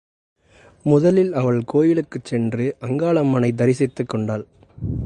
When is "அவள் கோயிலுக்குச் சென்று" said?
1.33-2.75